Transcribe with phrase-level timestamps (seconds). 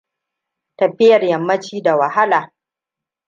[0.77, 2.53] Tafiya yammaci da wahala.